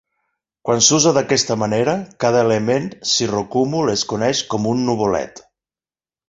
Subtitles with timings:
[0.67, 1.93] Quan s'usa d'aquesta manera,
[2.25, 5.45] cada element cirrocúmul es coneix com un "nuvolet".